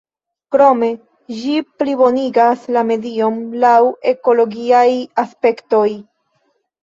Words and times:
Krome 0.53 0.87
ĝi 1.41 1.57
plibonigas 1.81 2.63
la 2.77 2.83
medion 2.91 3.37
laŭ 3.65 3.75
ekologiaj 4.13 4.87
aspektoj. 5.25 5.85